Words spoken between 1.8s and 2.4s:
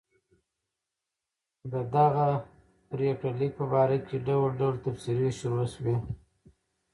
دغه